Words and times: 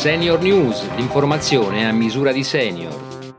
Senior 0.00 0.40
News, 0.40 0.94
l'informazione 0.96 1.86
a 1.86 1.92
misura 1.92 2.32
di 2.32 2.42
senior. 2.42 3.34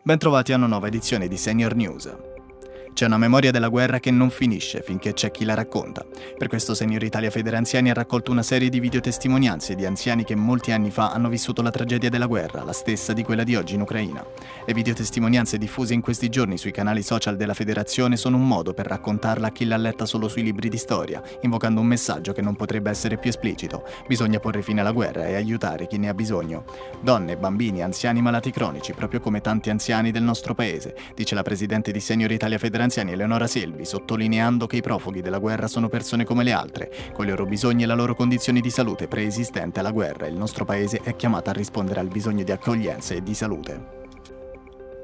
Bentrovati 0.00 0.52
a 0.52 0.56
una 0.56 0.68
nuova 0.68 0.86
edizione 0.86 1.26
di 1.26 1.36
Senior 1.36 1.74
News. 1.74 2.33
C'è 2.94 3.06
una 3.06 3.18
memoria 3.18 3.50
della 3.50 3.70
guerra 3.70 3.98
che 3.98 4.12
non 4.12 4.30
finisce 4.30 4.80
finché 4.80 5.14
c'è 5.14 5.32
chi 5.32 5.44
la 5.44 5.54
racconta. 5.54 6.06
Per 6.38 6.46
questo 6.46 6.74
Senior 6.74 7.02
Italia 7.02 7.28
Federanziani 7.28 7.90
ha 7.90 7.92
raccolto 7.92 8.30
una 8.30 8.44
serie 8.44 8.68
di 8.68 8.78
videotestimonianze 8.78 9.74
di 9.74 9.84
anziani 9.84 10.22
che 10.22 10.36
molti 10.36 10.70
anni 10.70 10.92
fa 10.92 11.10
hanno 11.10 11.28
vissuto 11.28 11.60
la 11.60 11.72
tragedia 11.72 12.08
della 12.08 12.26
guerra, 12.26 12.62
la 12.62 12.72
stessa 12.72 13.12
di 13.12 13.24
quella 13.24 13.42
di 13.42 13.56
oggi 13.56 13.74
in 13.74 13.80
Ucraina. 13.80 14.24
Le 14.64 14.72
videotestimonianze 14.72 15.58
diffuse 15.58 15.92
in 15.92 16.02
questi 16.02 16.28
giorni 16.28 16.56
sui 16.56 16.70
canali 16.70 17.02
social 17.02 17.34
della 17.34 17.52
federazione 17.52 18.16
sono 18.16 18.36
un 18.36 18.46
modo 18.46 18.74
per 18.74 18.86
raccontarla 18.86 19.48
a 19.48 19.50
chi 19.50 19.64
l'ha 19.64 19.76
letta 19.76 20.06
solo 20.06 20.28
sui 20.28 20.44
libri 20.44 20.68
di 20.68 20.78
storia, 20.78 21.20
invocando 21.40 21.80
un 21.80 21.88
messaggio 21.88 22.32
che 22.32 22.42
non 22.42 22.54
potrebbe 22.54 22.90
essere 22.90 23.18
più 23.18 23.28
esplicito. 23.28 23.82
Bisogna 24.06 24.38
porre 24.38 24.62
fine 24.62 24.82
alla 24.82 24.92
guerra 24.92 25.26
e 25.26 25.34
aiutare 25.34 25.88
chi 25.88 25.98
ne 25.98 26.10
ha 26.10 26.14
bisogno. 26.14 26.64
Donne, 27.00 27.36
bambini, 27.36 27.82
anziani 27.82 28.22
malati 28.22 28.52
cronici, 28.52 28.92
proprio 28.92 29.18
come 29.18 29.40
tanti 29.40 29.70
anziani 29.70 30.12
del 30.12 30.22
nostro 30.22 30.54
paese, 30.54 30.94
dice 31.16 31.34
la 31.34 31.42
presidente 31.42 31.90
di 31.90 31.98
Senior 31.98 32.30
Italia 32.30 32.56
Federazione 32.56 32.82
anziani 32.84 33.12
Eleonora 33.12 33.46
Selvi, 33.46 33.84
sottolineando 33.84 34.66
che 34.66 34.76
i 34.76 34.82
profughi 34.82 35.20
della 35.20 35.38
guerra 35.38 35.66
sono 35.66 35.88
persone 35.88 36.24
come 36.24 36.44
le 36.44 36.52
altre, 36.52 36.90
con 37.12 37.26
i 37.26 37.30
loro 37.30 37.44
bisogni 37.44 37.82
e 37.82 37.86
la 37.86 37.94
loro 37.94 38.14
condizione 38.14 38.60
di 38.60 38.70
salute 38.70 39.08
preesistente 39.08 39.80
alla 39.80 39.90
guerra. 39.90 40.26
Il 40.26 40.36
nostro 40.36 40.64
paese 40.64 41.00
è 41.02 41.16
chiamato 41.16 41.50
a 41.50 41.54
rispondere 41.54 42.00
al 42.00 42.08
bisogno 42.08 42.44
di 42.44 42.52
accoglienza 42.52 43.14
e 43.14 43.22
di 43.22 43.34
salute. 43.34 44.03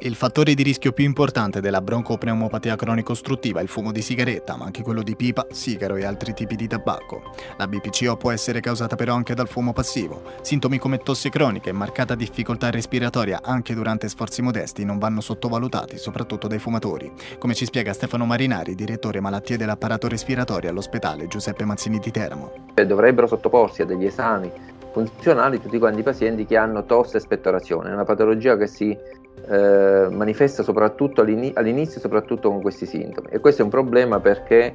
Il 0.03 0.15
fattore 0.15 0.55
di 0.55 0.63
rischio 0.63 0.93
più 0.93 1.05
importante 1.05 1.61
della 1.61 1.83
broncopneumopatia 1.83 2.75
cronico-ostruttiva 2.75 3.61
è 3.61 3.63
il 3.63 3.69
fumo 3.69 3.93
di 3.93 4.01
sigaretta, 4.01 4.57
ma 4.57 4.65
anche 4.65 4.83
quello 4.83 5.03
di 5.03 5.15
pipa, 5.15 5.47
sigaro 5.51 5.97
e 5.97 6.07
altri 6.07 6.33
tipi 6.33 6.57
di 6.57 6.67
tabacco. 6.67 7.35
La 7.59 7.69
BPCO 7.69 8.17
può 8.17 8.31
essere 8.31 8.61
causata 8.61 8.97
però 8.97 9.15
anche 9.15 9.35
dal 9.35 9.47
fumo 9.47 9.75
passivo. 9.75 10.23
Sintomi 10.41 10.79
come 10.79 11.01
tosse 11.01 11.29
cronica 11.29 11.69
e 11.69 11.75
marcata 11.75 12.15
difficoltà 12.15 12.71
respiratoria 12.71 13.41
anche 13.43 13.75
durante 13.75 14.09
sforzi 14.09 14.41
modesti 14.41 14.87
non 14.87 14.97
vanno 14.97 15.21
sottovalutati, 15.21 15.99
soprattutto 15.99 16.49
dai 16.49 16.59
fumatori. 16.59 17.13
Come 17.39 17.53
ci 17.53 17.67
spiega 17.67 17.93
Stefano 17.93 18.25
Marinari, 18.25 18.75
direttore 18.75 19.21
malattie 19.21 19.59
dell'apparato 19.59 20.09
respiratorio 20.09 20.71
all'ospedale 20.71 21.27
Giuseppe 21.27 21.67
Mazzini 21.67 21.99
di 21.99 22.11
Teramo. 22.11 22.53
Dovrebbero 22.73 23.27
sottoporsi 23.27 23.83
a 23.83 23.85
degli 23.85 24.07
esami 24.07 24.51
funzionali 24.91 25.61
tutti 25.61 25.79
quanti 25.79 26.01
i 26.01 26.03
pazienti 26.03 26.45
che 26.45 26.57
hanno 26.57 26.85
tosse 26.85 27.19
e 27.19 27.21
spettorazione, 27.21 27.91
è 27.91 27.93
una 27.93 28.05
patologia 28.05 28.57
che 28.57 28.67
si 28.67 28.97
eh, 29.49 30.09
manifesta 30.11 30.63
soprattutto 30.63 31.21
all'inizio, 31.23 32.01
soprattutto 32.01 32.51
con 32.51 32.61
questi 32.61 32.87
sintomi. 32.87 33.29
E 33.31 33.39
questo 33.39 33.63
è 33.63 33.65
un 33.65 33.71
problema 33.71 34.21
perché 34.21 34.75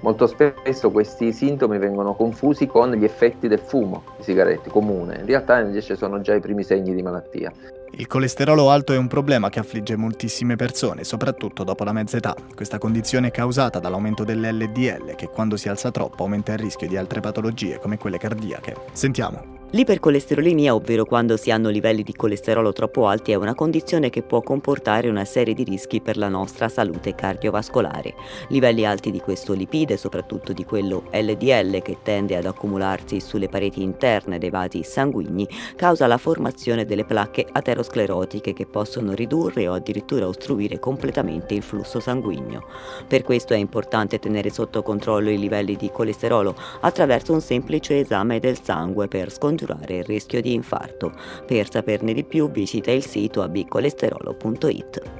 molto 0.00 0.26
spesso 0.26 0.90
questi 0.90 1.32
sintomi 1.32 1.78
vengono 1.78 2.14
confusi 2.14 2.66
con 2.66 2.90
gli 2.92 3.04
effetti 3.04 3.48
del 3.48 3.58
fumo 3.58 4.02
di 4.16 4.24
sigarette 4.24 4.70
comune, 4.70 5.18
in 5.20 5.26
realtà 5.26 5.60
invece 5.60 5.96
sono 5.96 6.20
già 6.20 6.34
i 6.34 6.40
primi 6.40 6.62
segni 6.62 6.94
di 6.94 7.02
malattia. 7.02 7.52
Il 7.92 8.06
colesterolo 8.06 8.70
alto 8.70 8.92
è 8.92 8.96
un 8.96 9.08
problema 9.08 9.48
che 9.48 9.58
affligge 9.58 9.96
moltissime 9.96 10.56
persone, 10.56 11.04
soprattutto 11.04 11.64
dopo 11.64 11.84
la 11.84 11.92
mezza 11.92 12.16
età. 12.16 12.34
Questa 12.54 12.78
condizione 12.78 13.28
è 13.28 13.30
causata 13.30 13.78
dall'aumento 13.78 14.24
dell'LDL 14.24 15.14
che 15.16 15.28
quando 15.28 15.56
si 15.56 15.68
alza 15.68 15.90
troppo 15.90 16.22
aumenta 16.22 16.52
il 16.52 16.58
rischio 16.58 16.88
di 16.88 16.96
altre 16.96 17.20
patologie 17.20 17.78
come 17.78 17.98
quelle 17.98 18.18
cardiache. 18.18 18.76
Sentiamo. 18.92 19.59
L'ipercolesterolemia, 19.72 20.74
ovvero 20.74 21.04
quando 21.04 21.36
si 21.36 21.52
hanno 21.52 21.68
livelli 21.68 22.02
di 22.02 22.12
colesterolo 22.12 22.72
troppo 22.72 23.06
alti, 23.06 23.30
è 23.30 23.36
una 23.36 23.54
condizione 23.54 24.10
che 24.10 24.22
può 24.22 24.42
comportare 24.42 25.08
una 25.08 25.24
serie 25.24 25.54
di 25.54 25.62
rischi 25.62 26.00
per 26.00 26.16
la 26.16 26.26
nostra 26.26 26.68
salute 26.68 27.14
cardiovascolare. 27.14 28.14
Livelli 28.48 28.84
alti 28.84 29.12
di 29.12 29.20
questo 29.20 29.52
lipide, 29.52 29.96
soprattutto 29.96 30.52
di 30.52 30.64
quello 30.64 31.04
LDL 31.12 31.82
che 31.82 31.98
tende 32.02 32.36
ad 32.36 32.46
accumularsi 32.46 33.20
sulle 33.20 33.48
pareti 33.48 33.80
interne 33.80 34.38
dei 34.38 34.50
vasi 34.50 34.82
sanguigni, 34.82 35.48
causa 35.76 36.08
la 36.08 36.18
formazione 36.18 36.84
delle 36.84 37.04
placche 37.04 37.46
aterosclerotiche 37.48 38.52
che 38.52 38.66
possono 38.66 39.12
ridurre 39.12 39.68
o 39.68 39.74
addirittura 39.74 40.26
ostruire 40.26 40.80
completamente 40.80 41.54
il 41.54 41.62
flusso 41.62 42.00
sanguigno. 42.00 42.64
Per 43.06 43.22
questo 43.22 43.54
è 43.54 43.58
importante 43.58 44.18
tenere 44.18 44.50
sotto 44.50 44.82
controllo 44.82 45.30
i 45.30 45.38
livelli 45.38 45.76
di 45.76 45.92
colesterolo 45.92 46.56
attraverso 46.80 47.32
un 47.32 47.40
semplice 47.40 48.00
esame 48.00 48.40
del 48.40 48.60
sangue 48.60 49.06
per 49.06 49.30
scongiurare 49.30 49.58
scongiurare 49.60 49.98
il 49.98 50.04
rischio 50.04 50.40
di 50.40 50.54
infarto. 50.54 51.12
Per 51.46 51.70
saperne 51.70 52.12
di 52.12 52.24
più 52.24 52.50
visita 52.50 52.90
il 52.90 53.04
sito 53.04 53.42
abcolesterolo.it. 53.42 55.19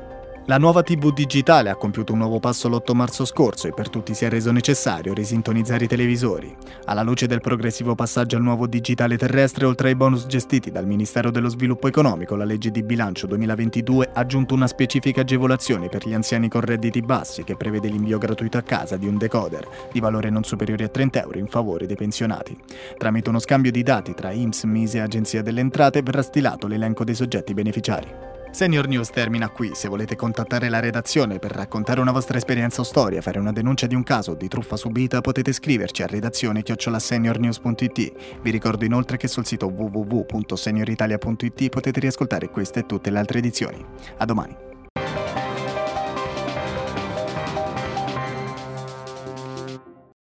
La 0.51 0.59
nuova 0.59 0.83
TV 0.83 1.13
digitale 1.13 1.71
ha 1.71 1.77
compiuto 1.77 2.13
un 2.13 2.19
nuovo 2.19 2.41
passo 2.41 2.69
l'8 2.69 2.93
marzo 2.93 3.25
scorso 3.25 3.69
e 3.69 3.73
per 3.73 3.89
tutti 3.89 4.15
si 4.15 4.25
è 4.25 4.29
reso 4.29 4.51
necessario 4.51 5.15
risintonizzare 5.15 5.85
i 5.85 5.87
televisori. 5.87 6.53
Alla 6.87 7.05
luce 7.05 7.29
del 7.29 7.41
progressivo 7.41 7.95
passaggio 7.95 8.35
al 8.35 8.43
nuovo 8.43 8.67
digitale 8.67 9.17
terrestre, 9.17 9.65
oltre 9.65 9.91
ai 9.91 9.95
bonus 9.95 10.27
gestiti 10.27 10.73
dal 10.73 10.89
Ministero 10.89 11.31
dello 11.31 11.49
Sviluppo 11.49 11.87
Economico, 11.87 12.35
la 12.35 12.43
legge 12.43 12.73
di 12.73 12.83
bilancio 12.83 13.29
2022 13.29 14.11
ha 14.13 14.19
aggiunto 14.19 14.55
una 14.55 14.67
specifica 14.67 15.21
agevolazione 15.21 15.89
per 15.89 16.05
gli 16.05 16.15
anziani 16.15 16.49
con 16.49 16.63
redditi 16.63 17.01
bassi 17.01 17.45
che 17.45 17.55
prevede 17.55 17.87
l'invio 17.87 18.19
gratuito 18.19 18.59
a 18.59 18.63
casa 18.63 18.97
di 18.97 19.07
un 19.07 19.19
decoder 19.19 19.69
di 19.93 20.01
valore 20.01 20.31
non 20.31 20.43
superiore 20.43 20.83
a 20.83 20.89
30 20.89 21.23
euro 21.23 21.39
in 21.39 21.47
favore 21.47 21.87
dei 21.87 21.95
pensionati. 21.95 22.59
Tramite 22.99 23.29
uno 23.29 23.39
scambio 23.39 23.71
di 23.71 23.85
dati 23.85 24.15
tra 24.15 24.33
IMSS, 24.33 24.65
MISE 24.65 24.99
e 24.99 25.01
Agenzia 25.03 25.43
delle 25.43 25.61
Entrate 25.61 26.03
verrà 26.03 26.23
stilato 26.23 26.67
l'elenco 26.67 27.05
dei 27.05 27.15
soggetti 27.15 27.55
beneficiari. 27.55 28.40
Senior 28.51 28.89
News 28.89 29.11
termina 29.11 29.49
qui. 29.49 29.71
Se 29.75 29.89
volete 29.89 30.17
contattare 30.17 30.69
la 30.69 30.81
redazione 30.81 31.39
per 31.39 31.53
raccontare 31.53 32.01
una 32.01 32.13
vostra 32.13 32.37
esperienza 32.37 32.81
o 32.81 32.85
storia, 32.85 33.23
fare 33.23 33.39
una 33.39 33.53
denuncia 33.53 33.87
di 33.87 33.95
un 33.95 34.03
caso 34.03 34.35
di 34.35 34.49
truffa 34.49 34.77
subita, 34.77 35.21
potete 35.21 35.53
scriverci 35.53 36.03
a 36.03 36.07
redazione 36.07 36.63
chiocciolaseniornews.it. 36.63 38.13
Vi 38.43 38.51
ricordo 38.51 38.85
inoltre 38.85 39.17
che 39.17 39.29
sul 39.29 39.47
sito 39.47 39.69
www.senioritalia.it 39.69 41.69
potete 41.69 42.01
riascoltare 42.01 42.51
queste 42.51 42.81
e 42.81 42.87
tutte 42.87 43.11
le 43.11 43.19
altre 43.19 43.39
edizioni. 43.39 43.85
A 44.19 44.25
domani. 44.25 44.70